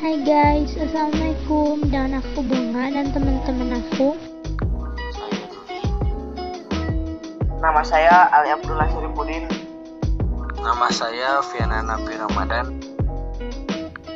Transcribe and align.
Hai 0.00 0.16
guys, 0.24 0.72
Assalamualaikum 0.80 1.92
Dan 1.92 2.16
aku 2.16 2.40
Bunga 2.40 2.88
dan 2.88 3.12
teman-teman 3.12 3.84
aku 3.84 4.16
Nama 7.60 7.84
saya 7.84 8.32
Ali 8.32 8.48
Abdullah 8.48 8.88
Syarifudin. 8.88 9.44
Nama 10.56 10.88
saya 10.88 11.44
Viana 11.52 11.84
Nabi 11.84 12.16
Ramadan. 12.16 12.80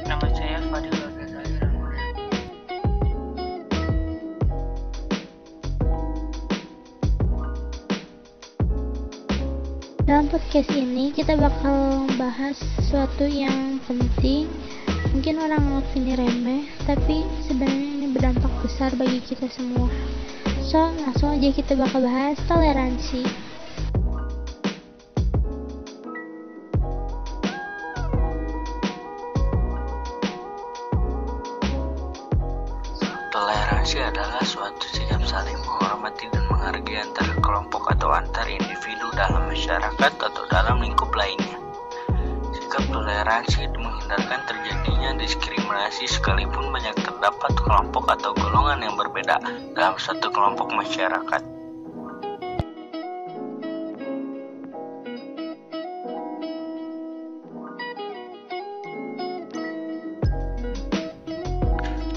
Nama 0.09 0.27
saya 0.33 0.65
Fadil 0.73 0.89
Ghazali 0.89 1.53
Ramadan. 1.61 2.13
Dalam 10.09 10.33
podcast 10.33 10.73
ini 10.73 11.13
kita 11.13 11.37
bakal 11.37 12.09
bahas 12.17 12.57
sesuatu 12.81 13.29
yang 13.29 13.85
penting 13.85 14.49
Mungkin 15.15 15.39
orang 15.39 15.63
anggap 15.63 15.95
ini 15.95 16.13
remeh 16.19 16.63
Tapi 16.91 17.23
sebenarnya 17.47 17.87
ini 18.03 18.07
berdampak 18.11 18.51
besar 18.67 18.91
bagi 18.99 19.23
kita 19.23 19.47
semua 19.47 19.87
So 20.67 20.91
langsung 20.91 21.39
aja 21.39 21.55
kita 21.55 21.79
bakal 21.79 22.03
bahas 22.03 22.35
toleransi 22.51 23.23
Toleransi 33.31 33.99
adalah 34.03 34.43
suatu 34.43 34.83
sikap 34.99 35.23
saling 35.31 35.55
menghormati 35.63 36.27
dan 36.35 36.43
menghargai 36.51 37.07
antara 37.07 37.39
kelompok 37.39 37.87
atau 37.95 38.11
antar 38.11 38.51
individu 38.51 39.07
dalam 39.15 39.47
masyarakat 39.47 40.13
atau. 40.19 40.54
Sikap 42.75 42.91
toleransi 42.91 43.71
menghindarkan 43.71 44.41
terjadinya 44.51 45.15
diskriminasi 45.15 46.11
sekalipun 46.11 46.75
banyak 46.75 46.99
terdapat 47.07 47.55
kelompok 47.55 48.03
atau 48.19 48.35
golongan 48.35 48.83
yang 48.83 48.99
berbeda 48.99 49.39
dalam 49.79 49.95
satu 49.95 50.27
kelompok 50.35 50.75
masyarakat. 50.75 51.39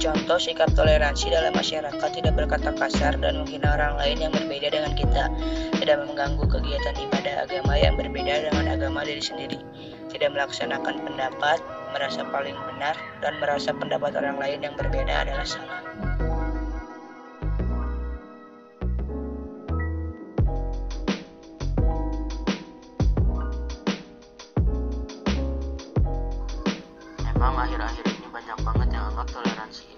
Contoh 0.02 0.42
sikap 0.42 0.74
toleransi 0.74 1.38
dalam 1.38 1.54
masyarakat 1.54 2.10
tidak 2.18 2.34
berkata 2.34 2.74
kasar 2.74 3.14
dan 3.22 3.46
menghina 3.46 3.78
orang 3.78 3.94
lain 4.02 4.26
yang 4.26 4.34
berbeda 4.34 4.74
dengan 4.74 4.98
kita, 4.98 5.30
tidak 5.86 6.02
mengganggu 6.10 6.50
kegiatan 6.50 6.98
ibadah 6.98 7.46
agama 7.46 7.78
yang 7.78 7.94
berbeda 7.94 8.50
dengan 8.50 8.66
agama 8.74 9.06
diri 9.06 9.22
sendiri, 9.22 9.62
tidak 10.08 10.34
melaksanakan 10.36 11.04
pendapat, 11.04 11.60
merasa 11.92 12.24
paling 12.32 12.56
benar, 12.70 12.96
dan 13.20 13.34
merasa 13.44 13.76
pendapat 13.76 14.16
orang 14.16 14.38
lain 14.40 14.60
yang 14.64 14.76
berbeda 14.80 15.28
adalah 15.28 15.48
salah. 15.48 15.82
Emang 27.28 27.54
akhir-akhir 27.58 28.06
ini 28.08 28.28
banyak 28.34 28.58
banget 28.66 28.88
yang 28.96 29.04
anggap 29.14 29.28
toleransi 29.30 29.97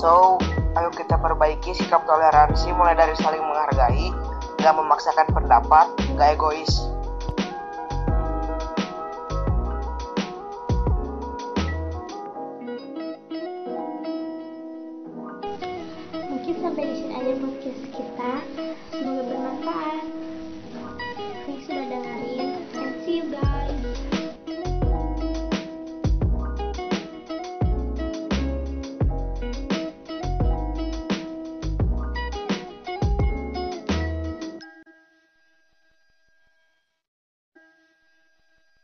So, 0.00 0.40
ayo 0.80 0.88
kita 0.96 1.20
perbaiki 1.20 1.76
sikap 1.76 2.08
toleransi 2.08 2.72
mulai 2.72 2.96
dari 2.96 3.12
saling 3.20 3.44
menghargai, 3.44 4.08
nggak 4.56 4.74
memaksakan 4.80 5.28
pendapat, 5.28 5.92
nggak 6.16 6.40
egois. 6.40 6.72
Mungkin 16.32 16.54
sampai 16.64 16.82
di 16.88 16.94
sini 16.96 17.12
aja 17.20 17.32
podcast 17.36 17.82
kita. 17.92 18.32
Semoga 18.96 19.22
bermanfaat. 19.28 20.04
Thanks 21.44 21.68
sudah 21.68 21.84
dengar. 21.92 22.19